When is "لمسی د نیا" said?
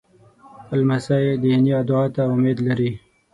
0.79-1.79